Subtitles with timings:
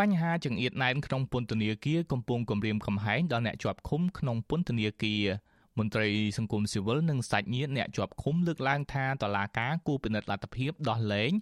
[0.00, 5.24] បញ្ហាចង្អៀតណែនក្នុងពន្ធនាគារកំពុងគំរាមកំហែងដល់អ្នកជាប់ឃុំក្នុងពន្ធនាគារ
[5.78, 11.32] មន្ត្រីសង្គមស៊ីវិលនិងសាច់ញាតិអ្នកជាប់ឃុំលើកឡើងថាតឡាការគូពិនិត្យលទ្ធភាពដោះលែង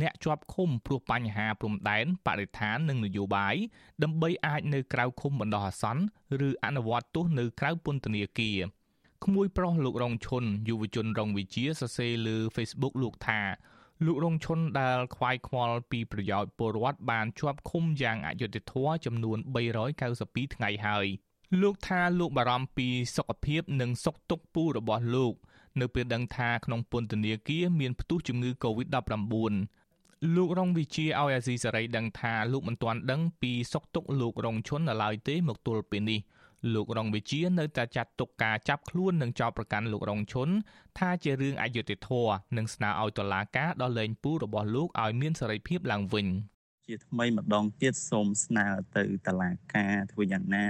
[0.00, 3.54] អ្នកជាប់ឃុំព្រោះបញ្ហាព្រំដែនបរិស្ថាននិងនយោបាយ
[4.02, 6.02] ដើម្បីអាចនៅក្រៅឃុំបណ្ដោះអាសន្ន
[6.48, 8.58] ឬអនុវត្តទោសនៅក្រៅពន្ធនាគារ
[9.24, 13.40] ក្មួយប្រុសលោករងឈុនយុវជនរងវិជាសរសេរលើ Facebook លោកថា
[14.04, 19.38] លោករងឈុនដែលខ្វាយខ្វល់ពីប្រយោជន៍ពលរដ្ឋបានជាប់ឃុំយ៉ាងអយុត្តិធម៌ចំនួន
[19.96, 21.06] 392ថ្ងៃហើយ
[21.60, 25.34] លោកថាលោកបារម្ភពីសុខភាពនិងសុខទុក្ខពូរបស់លោក
[25.80, 29.54] នៅពេលដឹងថាក្នុងពន្ធនាគារមានផ្ទុះជំងឺ Covid-19
[30.36, 36.20] លោករងវិជាឲ្យអាស៊ីសេរីដឹងថាលោកមិនទាន់ដឹងពីសុខទុក្ខលោករងឈុននៅឡើយទេមកទល់ពេលនេះ
[36.74, 40.48] លោករងវិជានៅតែចាត់ទុកការចាប់ខ្លួននិងចោទប្រកាន់លោករងឈុន
[40.98, 46.28] ថាជារឿងអយុត្តិធម៌និងស្នើឲ្យតុលាការដោះលែងពូរបស់លោកឲ្យមានសេរីភាពឡើងវិញ
[46.88, 50.66] ជាថ្មីម្ដងទៀតសូមស្នើទៅតុលាការធ្វើយ៉ាងណា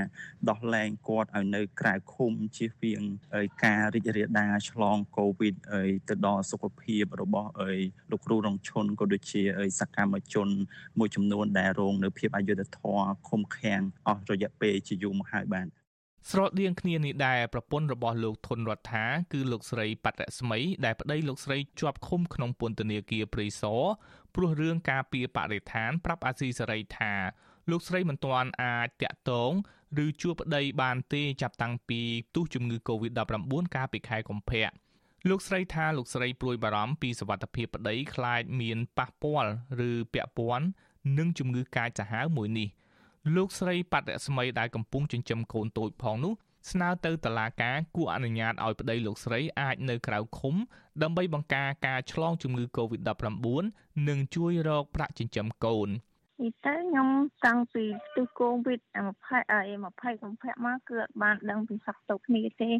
[0.49, 3.03] ដោះលែងគាត់ឲ្យនៅក្រៅឃុំជៀសវាង
[3.65, 5.55] ការរីករាលដាលឆ្លងកូវីដ
[6.09, 7.51] ទៅដល់សុខភាពរបស់
[8.11, 9.43] លោកគ្រូរងឈុនក៏ដូចជា
[9.81, 10.49] សកម្មជន
[10.99, 15.78] មួយចំនួនដែលរងនៅភាពអយុត្តិធម៌ឃុំឃាំងអស់រយៈពេលជាយូរមកហើយបាទ
[16.31, 23.83] ស្រដៀងគ្នានេះដែរប្រពន្ធរបស់លោកធុនរដ្ឋាគឺលោកស្រីប៉ាត់រស្មីដែលប្តីលោកស្រីជាប់ឃុំក្នុងពន្ធនាគារព្រៃសរ
[24.35, 27.13] ព្រោះរឿងការពីបរិស្ថានប្រាប់អាស៊ីសេរីថា
[27.71, 29.53] លោកស្រីមិនទាន់អាចតាក់ទង
[30.05, 32.01] ឬជួបប្តីបានទេចាប់តាំងពី
[32.35, 34.69] ទុះជំងឺ Covid-19 កាលពីខែកុម្ភៈ
[35.29, 39.51] លោកស្រីថាលោកស្រីព្រួយបារម្ភពីសុវត្ថិភាពប្តីខ្លាចមានប៉ះពាល់
[39.89, 40.67] ឬពាក់ព័ន្ធ
[41.19, 42.69] នឹងជំងឺកាចសាហាវមួយនេះ
[43.37, 46.33] លោកស្រីប៉ាត់រស្មីដែលកំពុងចិញ្ចឹមកូនតូចផងនោះ
[46.71, 50.55] ស្នើទៅតុលាការគួរអនុញ្ញាតឲ្យប្តីលោកស្រីអាចនៅក្រៅឃុំ
[51.03, 53.47] ដើម្បីបង្ការការឆ្លងជំងឺ Covid-19
[54.09, 55.89] និងជួយរកប្រាក់ចិញ្ចឹមកូន
[56.43, 57.09] នេះទៅខ្ញុំ
[57.47, 57.85] តាំងពី
[58.17, 58.81] ទិសកូវីដ
[59.17, 59.61] 20អី
[59.95, 62.71] 20កុម្ភៈមកគឺអត់បានដឹងពីសក្តិគ្នាទេ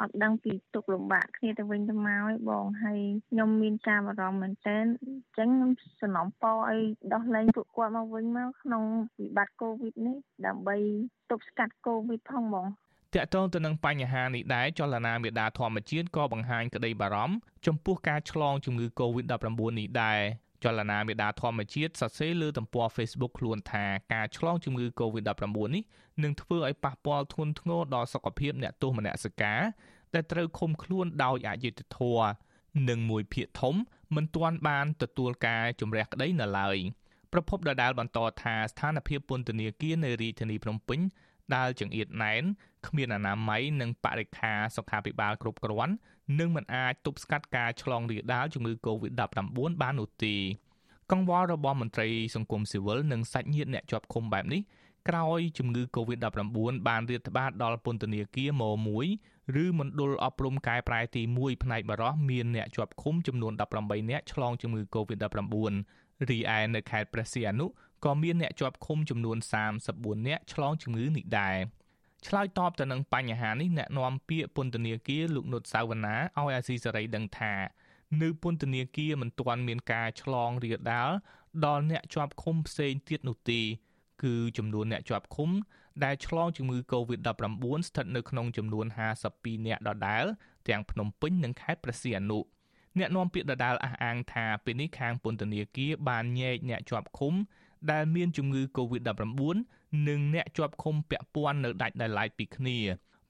[0.00, 5.70] អត់ដឹងពីទុកលំបាកគ្នាទៅវិញទៅមកឯងបងហើយខ្ញុំមានការបារម្ភមែនតើអញ្ចឹងខ្ញុំ
[6.00, 6.80] សំណពរឲ្យ
[7.12, 8.82] ដោះលែងពួកគាត់មកវិញមកក្នុង
[9.18, 10.76] វិបត្តិកូវីដនេះដើម្បី
[11.30, 12.66] ទប់ស្កាត់កូវីដផងបង
[13.14, 17.36] តាក់ទងទៅនឹងបញ្ហានេះដែរចលនាមេដាធម្មជាតិក៏បង្ហាញក្តីបារម្ភ
[17.66, 19.46] ចំពោះការឆ្លងជំងឺ Covid-19
[19.78, 20.20] នេះដែរ
[20.64, 25.44] ចលនាមេដាធម្មជាតិសរសេរលើទំព័រ Facebook ខ្លួនថាការឆ្លងជំងឺ Covid-19
[25.74, 25.82] នេះ
[26.22, 29.60] នឹងធ្វើឲ្យប៉ះពាល់ធ្ងន់ធ្ងរដល់សុខភាពអ្នកទោសមនសិការ
[30.14, 32.28] ដែលត្រូវឃុំខ្លួនដោយអយុត្តិធម៌
[32.88, 33.74] និងមួយភាគធំ
[34.14, 36.76] មិនទាន់បានទទួលការជំរះក្តីនៅឡើយ
[37.32, 41.00] ប្រពន្ធដដាលបន្តថាស្ថានភាពពន្ធនាគារនៅរាជធានីភ្នំពេញ
[41.54, 42.42] ដែលចង្អៀតណែន
[42.86, 45.94] គ្មានអនាម័យនិងបរិខាសុខាភិបាលគ្រប់គ្រាន់
[46.38, 49.18] នឹងមិនអាចទប់ស្កាត់ការឆ្លងរាលដាលជំងឺ Covid-19
[49.82, 50.36] បាននោះទេ
[51.12, 54.60] កង្វល់របស់មន្ត្រីសង្គមស៊ីវិលនិងសាច់ញាតិអ្នកជាប់ឃុំបែបនេះ
[55.08, 56.48] ក្រោយជំងឺ Covid-19
[56.88, 58.62] បានរាតត្បាតដល់ពន្ធនាគារម
[59.10, 63.52] 1ឬមណ្ឌលអប់រំកែប្រែទី1ផ្នែកបរោះមានអ្នកជាប់ឃុំចំនួន
[63.82, 65.74] 18នាក់ឆ្លងជំងឺ Covid-19
[66.28, 67.66] រីឯនៅខេត្តព្រះសីហនុ
[68.04, 69.38] ក៏មានអ្នកជាប់ឃុំចំនួន
[69.82, 71.56] 34នាក់ឆ្លងជំងឺនេះដែរ
[72.26, 77.54] ឆ្លើយតបទៅនឹងបញ្ហានេះអ្នកនាំពាក្យពន្ធនាគារលោកនុតសាវណ្ណាឲ្យអាស៊ីសេរីដឹងថា
[78.22, 81.10] នៅពន្ធនាគារមិនទាន់មានការឆ្លងរាលដាល
[81.64, 83.60] ដល់អ្នកជាប់ឃុំផ្សេងទៀតនោះទេ
[84.22, 85.50] គឺចំនួនអ្នកជាប់ឃុំ
[86.04, 88.86] ដែលឆ្លងជំងឺ Covid-19 ស្ថិតនៅក្នុងចំនួន
[89.26, 90.24] 52អ្នកដដែល
[90.68, 92.40] ទាំងភ្នំពេញនិងខេត្តព្រះសីហនុ
[92.98, 97.34] អ្នកនាំពាក្យដដាលអះអាងថាពេលនេះខាងពន្ធនាគារបានញែកអ្នកជាប់ឃុំ
[97.92, 99.56] ដែលមានជំងឺ Covid-19
[100.08, 102.78] និងអ្នកជាប់ឃុំពាក់ព័ន្ធនៅដាច់ដោយឡែកពីគ្នា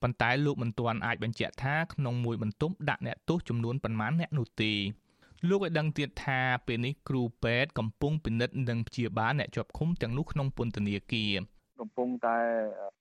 [0.03, 4.72] ប៉ុន្តែលោកមិនទាន់អាចបញ្ជាក់ថាក្នុងមួយបន្ទប់ដាក់អ្នកទោសចំនួនប៉ុន្មានអ្នកនោះទេ
[5.49, 11.33] លោកឲ្យដឹងទៀតថាពេលនេះគ្រូពេទ្យកំពុងពិនិត្យនិងព្យាបាលអ្នកជាប់ឃុំទាំងនោះក្នុងពន្ធនាគារ
[11.81, 12.38] កំពុងតែ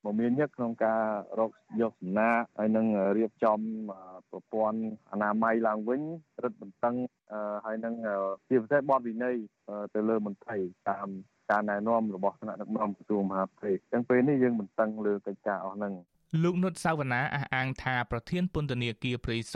[0.05, 1.01] មមាញឹកក្នុងការ
[1.39, 2.85] រកយកសំណាក់ហើយនឹង
[3.17, 3.59] រៀបចំ
[4.31, 4.79] ប្រព័ន្ធ
[5.11, 6.01] អនាម័យឡើងវិញ
[6.43, 6.95] រឹតបន្តឹង
[7.65, 7.93] ហើយនឹង
[8.49, 9.35] ជាពិសេសបទវិន័យ
[9.93, 10.57] ទៅលើមន្ត្រី
[10.89, 11.07] តាម
[11.51, 15.93] ការណែនាំរបស់ថ្នាក់ដឹកនាំក្រសួងមហាផ្ទៃអញ្ចឹងពេលនេះយើងបន្តឹងលើកិច្ចការអស់ហ្នឹង
[16.43, 19.55] លោកនុតសាវណ្ណាអះអាងថាប្រធានពន្ធនាគារព្រៃស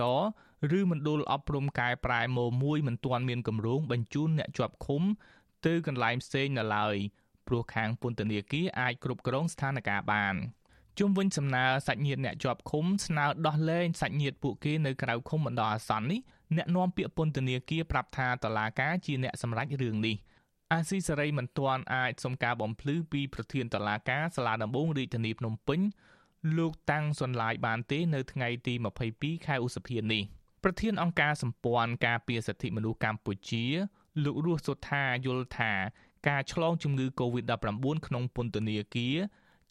[0.72, 5.04] រឬមណ្ឌលអប់រំកែប្រែម៉ូមួយមិនទាន់មានគម្រោងបញ្ជូនអ្នកជាប់ឃុំ
[5.66, 6.96] ទៅកន្លែងផ្សេងនៅឡើយ
[7.50, 10.36] ព្រោះខាងពន្ធនាគារអាចគ្រប់គ្រងស្ថានភាពបាន
[11.00, 16.20] ជុំវិញសំណើសាច់ញាតិអ្នកជាប់ឃុំស្នើដោះលែងសាច់ញាតិពួកគេនៅក្រៅឃុំបណ្ដោះអាសន្ននេះ
[16.58, 20.16] អ្នកនាំពាក្យពន្ធនាគារប្រាប់ថាតឡាការជាអ្នកសម្រេចរឿងនេះ
[20.74, 25.80] អាស៊ីសេរីមិនទាន់អាចសុំការបំភ្លឺពីប្រធានតឡាការសាលាដំបងរាជធានីភ្នំពេញ
[26.58, 28.74] លោកតាំងសុនឡាយបានទេនៅថ្ងៃទី
[29.10, 30.24] 22ខែឧសភានេះ
[30.64, 33.66] ប្រធានអង្គការសម្ព័ន្ធការពារសិទ្ធិមនុស្សកម្ពុជា
[34.24, 35.74] លោករស់សុថាយល់ថា
[36.28, 39.18] ការឆ្លងជំងឺ Covid-19 ក្នុងពន្ធនាគារ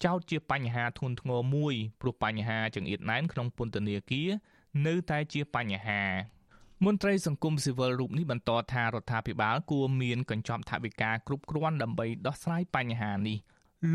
[0.05, 4.29] ចោទជាបញ្ហាធ្ងន់ធ្ងរមួយព្រោះបញ្ហាចង្អៀតណែនក្នុងពន្ធនាគារ
[4.87, 6.03] នៅតែជាបញ្ហា
[6.85, 13.37] មន្ត្រីសង្គមស៊ីវិលរូបនេះបន្តថារដ្ឋាភិបាលគួរមានកញ្ចប់ថវិកាគ្រប់គ្រាន់ដើម្បីដោះស្រាយបញ្ហានេះ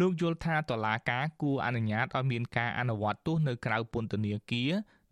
[0.01, 4.71] លោកយល់ថាតឡាការគួរអនុញ្ញាតឲ្យមានការអនុវត្តទោសនៅក្រៅពន្ធនាគារ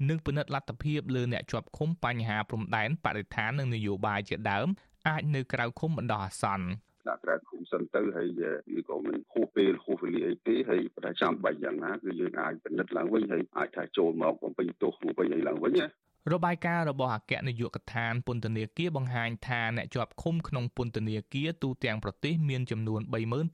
[0.09, 4.69] និងពិនិត្យលទ្ធភាពលើអ្នកជាប់ឃុំបញ្ហាព្រំដែនបរិស្ថាននិងនយោបាយជាដើម
[5.09, 6.67] អាចនៅក្រៅឃុំបណ្ដោះអាសន្ន
[7.09, 8.29] ដាក់ក្រៅឃុំសិនទៅហើយ
[8.73, 15.87] វាក៏មិនហួសពេលហួសវេលាអីទេហើយប្រចាំបាច់យ៉ាងណាគឺយើងអាចពិនិត្យឡើងវិញហើយអាចថាចូលមកបំពេញទោសមកវិញអីឡើងវិញណា
[16.33, 23.01] របាយការណ៍របស់អគ្គនាយកដ្ឋានពន្ធនាគារបង្ហាញថាអ្នកជាប់ឃុំក្នុងពន្ធនាគារទូទាំងប្រទេសមានចំនួន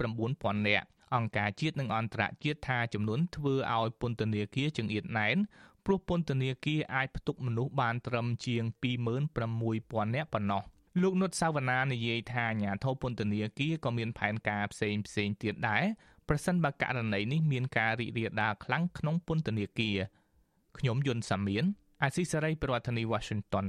[0.09, 5.37] 39000នាក់អង្គការជាតិនិងអន្តរជាតិថាចំនួនធ្វើឲ្យពន្ធនាគារចង្អៀតណែន
[5.85, 8.63] ព្រោះពន្ធនាគារអាចផ្ទុកមនុស្សបានត្រឹមជាង
[9.35, 10.63] 26000នាក់ប៉ុណ្ណោះ
[11.03, 15.85] លោកនុតសាវណ្ណានិយាយថាអាញាធិបពន្ធនាគារក៏មានផែនការផ្សេងផ្សេងទៀតដែរ
[16.29, 19.99] ប្រសិនបើករណីនេះមានការរីករាលដាលខ្លាំងក្នុងពន្ធនាគារ
[20.79, 21.65] ខ្ញុំយុនសាមៀន
[22.03, 23.67] អាស៊ីសេរីប្រធានាធិបតី Washington